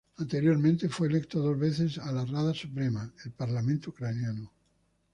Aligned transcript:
Anteriormente 0.17 0.89
fue 0.89 1.09
electo 1.09 1.39
dos 1.39 1.59
veces 1.59 1.99
a 1.99 2.11
la 2.11 2.25
Rada 2.25 2.55
Suprema, 2.55 3.13
el 3.23 3.31
parlamento 3.33 3.91
ucraniano. 3.91 4.51